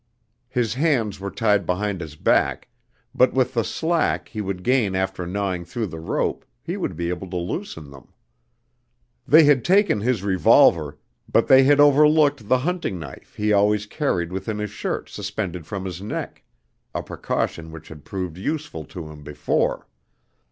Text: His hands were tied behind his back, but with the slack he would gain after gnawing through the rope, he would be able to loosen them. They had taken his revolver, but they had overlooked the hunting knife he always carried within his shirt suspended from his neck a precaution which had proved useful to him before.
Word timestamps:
His 0.49 0.73
hands 0.73 1.19
were 1.19 1.29
tied 1.29 1.67
behind 1.67 2.01
his 2.01 2.15
back, 2.15 2.69
but 3.13 3.33
with 3.35 3.53
the 3.53 3.63
slack 3.63 4.29
he 4.29 4.41
would 4.41 4.63
gain 4.63 4.95
after 4.95 5.27
gnawing 5.27 5.63
through 5.63 5.85
the 5.85 5.99
rope, 5.99 6.43
he 6.63 6.75
would 6.75 6.95
be 6.95 7.09
able 7.09 7.29
to 7.29 7.35
loosen 7.35 7.91
them. 7.91 8.07
They 9.27 9.43
had 9.43 9.63
taken 9.63 10.01
his 10.01 10.23
revolver, 10.23 10.97
but 11.31 11.45
they 11.45 11.65
had 11.65 11.79
overlooked 11.79 12.49
the 12.49 12.57
hunting 12.57 12.97
knife 12.97 13.35
he 13.35 13.53
always 13.53 13.85
carried 13.85 14.31
within 14.31 14.57
his 14.57 14.71
shirt 14.71 15.07
suspended 15.07 15.67
from 15.67 15.85
his 15.85 16.01
neck 16.01 16.41
a 16.95 17.03
precaution 17.03 17.71
which 17.71 17.89
had 17.89 18.03
proved 18.03 18.39
useful 18.39 18.85
to 18.85 19.07
him 19.07 19.21
before. 19.23 19.85